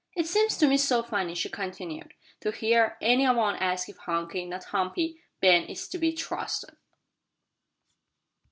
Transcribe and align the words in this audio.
"It 0.15 0.25
seems 0.25 0.57
to 0.57 0.65
me 0.67 0.77
so 0.77 1.03
funny," 1.03 1.35
she 1.35 1.47
continued, 1.47 2.15
"to 2.39 2.49
hear 2.51 2.97
any 3.03 3.29
one 3.29 3.55
ask 3.57 3.87
if 3.87 3.97
Hunky 3.97 4.45
not 4.47 4.63
Humpy 4.73 5.21
Ben 5.41 5.65
is 5.65 5.87
to 5.89 5.99
be 5.99 6.11
trusted." 6.11 6.75